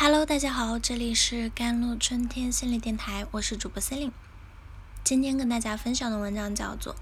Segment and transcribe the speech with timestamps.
[0.00, 4.14] Hello，大家好，这里是甘露春天心理电台，我是主播 c e l i n e
[5.02, 6.94] 今天跟大家分享的文章叫做《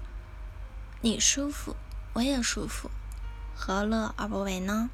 [1.01, 1.75] 你舒服，
[2.13, 2.89] 我也舒服，
[3.55, 4.89] 何乐而不为呢？》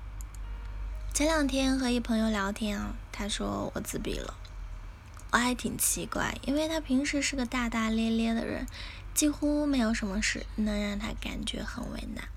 [1.18, 4.33] 前两天和一朋友聊天啊，他说我自闭了，
[5.31, 8.67] 我还挺奇怪，因为他平时是个大大咧咧的人，
[9.13, 12.27] 几乎没有什么事能让他感觉很为难。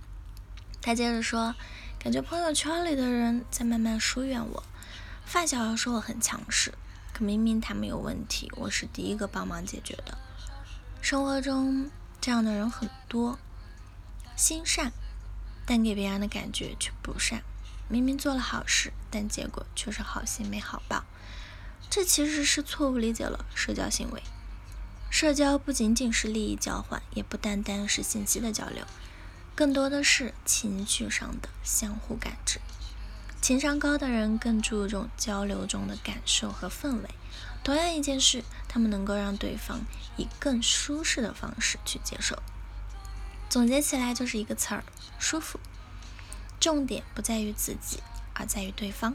[0.80, 1.56] 他接着说，
[1.98, 4.62] 感觉朋友圈里的人在慢慢疏远我。
[5.26, 6.72] 发小说我很强势，
[7.12, 10.16] 可明明他们有问题，我是第一个帮忙解决的。
[11.02, 11.90] 生活中
[12.20, 13.36] 这样的人很多，
[14.36, 14.92] 心善，
[15.66, 17.42] 但给别人的感觉却不善。
[17.88, 21.04] 明明做了好事，但结果却是好心没好报。
[21.90, 24.22] 这其实是错误理解了社交行为。
[25.10, 28.86] 社交不仅仅是利益交换，也不单单是信息的交流，
[29.56, 32.60] 更多的是情绪上的相互感知。
[33.46, 37.10] 情商高的人更注重交流中的感受和氛围。
[37.62, 39.82] 同样一件事，他们能够让对方
[40.16, 42.42] 以更舒适的方式去接受。
[43.48, 44.82] 总结起来就是一个词儿：
[45.20, 45.60] 舒服。
[46.58, 48.02] 重点不在于自己，
[48.34, 49.14] 而在于对方。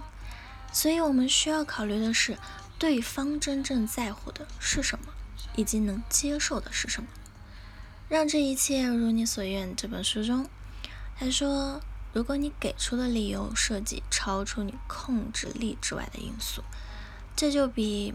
[0.72, 2.38] 所以我们需要考虑的是，
[2.80, 5.08] 对方真正在乎的是什么，
[5.58, 7.10] 以及能接受的是什么。
[8.08, 9.76] 让这一切如你所愿。
[9.76, 10.48] 这本书中，
[11.20, 11.82] 他说。
[12.14, 16.64] 如果你给出的理由涉及超出你控制力之外的因素，
[17.36, 18.14] 这就比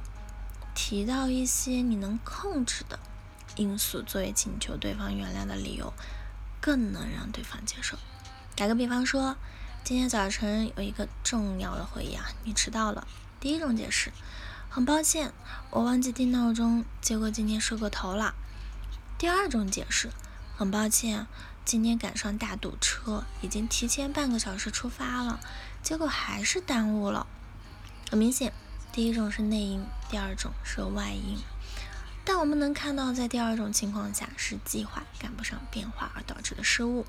[0.74, 2.98] 提到一些你能控制的
[3.56, 5.94] 因素作为请求对方原谅的理由
[6.60, 7.96] 更能让对方接受。
[8.54, 9.36] 打个比方说，
[9.82, 13.06] 今天早晨有一个重要的会议啊，你迟到了。
[13.40, 14.12] 第一种解释，
[14.68, 15.32] 很抱歉，
[15.70, 18.34] 我忘记定闹钟，结果今天睡过头了。
[19.18, 20.10] 第二种解释，
[20.56, 21.26] 很抱歉。
[21.66, 25.38] 今天赶上大堵车，已经提前半个小时出发了，
[25.82, 27.26] 结果还是耽误了。
[28.10, 28.54] 很明显，
[28.90, 31.38] 第一种是内因，第二种是外因。
[32.24, 37.04] 但我们能看到，在第二种情况下是计划赶不上变化而导致的失误，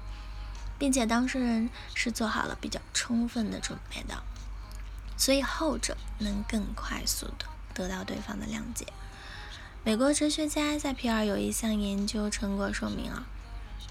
[0.78, 4.24] 并且当事人是做好了比较充分的准备的，
[5.16, 8.88] 所以后者能更快速的得到对方的谅解。
[9.86, 13.26] 美国哲学家在皮尔有一项研究成果说明啊。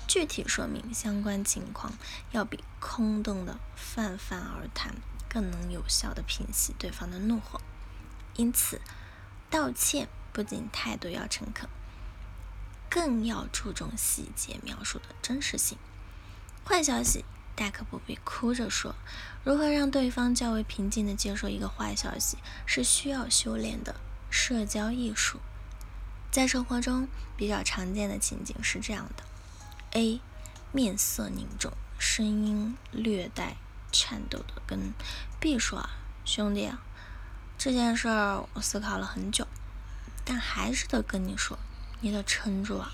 [0.06, 1.92] 具体说明相关情况，
[2.30, 4.94] 要比空洞的泛泛而谈
[5.28, 7.60] 更能有效的平息对方的怒火。
[8.36, 8.80] 因此，
[9.50, 11.68] 道歉不仅态度要诚恳，
[12.88, 15.78] 更要注重细节描述的真实性。
[16.64, 17.24] 坏消息
[17.54, 18.94] 大可不必哭着说。
[19.44, 23.96] 如何让对方较为平静地接受一个坏消息，是需要修炼的
[24.30, 25.40] 社交艺术。
[26.30, 29.24] 在生活中比较常见的情景是这样的。
[29.92, 30.20] A
[30.72, 33.56] 面色凝重，声音略带
[33.90, 34.92] 颤抖的跟
[35.40, 35.88] B 说：“，
[36.24, 36.70] 兄弟，
[37.56, 39.46] 这件事儿我思考了很久，
[40.24, 41.58] 但还是得跟你说，
[42.00, 42.92] 你得撑住啊。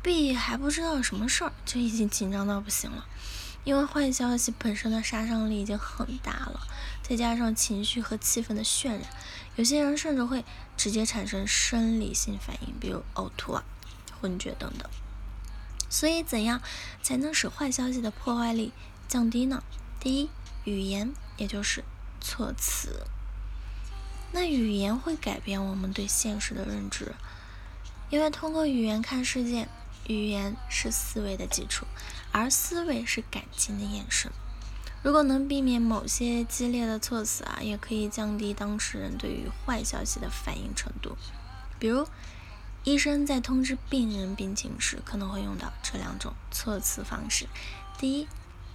[0.00, 3.04] ”B 还不知道什么事儿，就已经紧张到不行了，
[3.64, 6.68] 因为坏消息本身的杀伤力已经很大了，
[7.02, 9.02] 再加上情绪和气氛的渲染，
[9.56, 10.44] 有些人甚至会
[10.76, 13.64] 直接产生生理性反应，比如呕吐啊、
[14.20, 14.88] 昏厥等等。
[15.90, 16.60] 所以，怎样
[17.02, 18.72] 才能使坏消息的破坏力
[19.08, 19.62] 降低呢？
[19.98, 20.30] 第一，
[20.64, 21.82] 语言，也就是
[22.20, 23.06] 措辞。
[24.32, 27.14] 那语言会改变我们对现实的认知，
[28.10, 29.66] 因为通过语言看世界，
[30.06, 31.86] 语言是思维的基础，
[32.32, 34.30] 而思维是感情的延伸。
[35.02, 41.16] 如果能避免某些激烈的措辞啊，也可以降低当事人对于坏消息的反应程度，
[41.78, 42.06] 比如。
[42.90, 47.46] 医生在通知病人病情时，可能会用到这两种措辞方式：
[47.98, 48.26] 第一，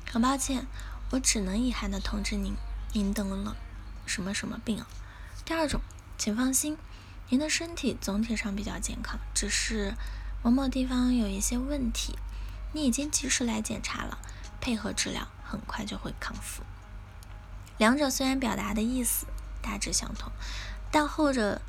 [0.06, 0.68] 很抱歉，
[1.09, 2.53] 我只能遗憾地通知您，
[2.94, 3.56] 您得了
[4.06, 4.85] 什么什么病啊；
[5.44, 5.81] 第二种，
[6.16, 6.78] 请放心，
[7.29, 9.96] 您的身体总体上比较健康，只是
[10.44, 12.16] 某某地方有一些问题，
[12.73, 14.19] 你已经及时来检查了，
[14.62, 16.62] 配合治疗，很快就会康复。
[17.79, 19.26] 两者虽然表达的意思
[19.64, 20.32] 大致相同，
[20.91, 21.59] 但后者。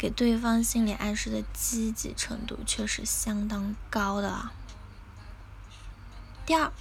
[0.00, 4.50] 给对方心理暗示的积极程度却是相当高的啊。
[6.46, 6.72] 第二，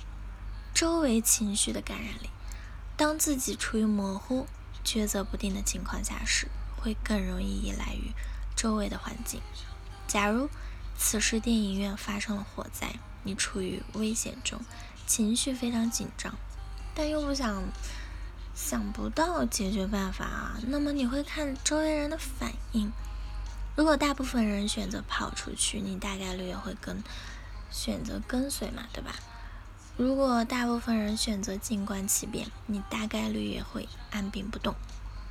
[0.73, 2.29] 周围情绪的感染力，
[2.95, 4.47] 当自己处于模糊、
[4.85, 8.13] 抉择不定的情况下时，会更容易依赖于
[8.55, 9.41] 周围的环境。
[10.07, 10.49] 假如
[10.97, 14.61] 此时电影院发生了火灾，你处于危险中，
[15.05, 16.35] 情绪非常紧张，
[16.95, 17.63] 但又不想。
[18.61, 22.91] 想不到解决办法啊，那么你会看周围人的反应。
[23.75, 27.01] 如果大部分人选择跑出去，你大概率也会跟
[27.71, 29.15] 选择跟随嘛，对吧？
[29.95, 34.75] 如果大部分人选择静观其变，你大概率也会按兵不动。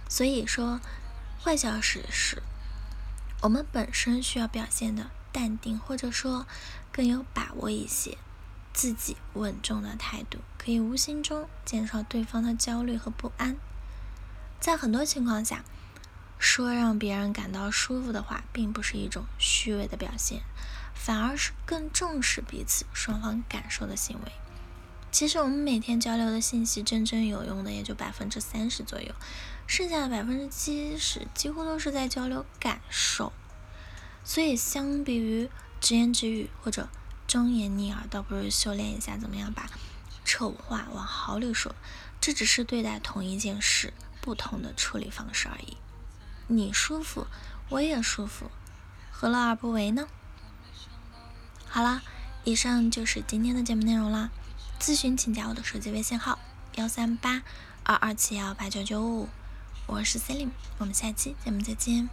[0.08, 0.80] 所以说，
[1.44, 2.42] 坏消息是，
[3.42, 6.46] 我们本身需要表现的淡定，或者说
[6.90, 8.16] 更有把握一些，
[8.78, 13.56] 自己稳重的态度，可以无形中减少对方的焦虑和不安。
[14.60, 15.64] 在很多情况下，
[16.38, 20.42] 说让别人感到舒服的话，并不是一种虚伪的表现，
[20.94, 24.30] 反而是更重视彼此双方感受的行为。
[25.10, 29.12] 其实我们每天交流的信息，真正有用的也就百分之三十左右，
[29.66, 33.32] 剩下的百分之七十几乎都是在交流感受。
[34.22, 36.88] 所以，相比于直言直语或者
[37.28, 39.68] 忠言逆耳，倒不如修炼一下怎么样把
[40.24, 41.74] 丑话往好里说。
[42.20, 45.76] 这只是对待同一件事不同的处理方式而已。
[46.48, 47.26] 你舒服，
[47.68, 48.50] 我也舒服，
[49.12, 50.08] 何乐而不为呢？
[51.68, 52.02] 好了，
[52.44, 54.30] 以上就是今天的节目内容啦。
[54.80, 56.38] 咨询请加我的手机微信号：
[56.76, 57.42] 幺三八
[57.84, 59.28] 二二七幺八九九五，
[59.86, 62.08] 我是 Celine，我们下期节目再见。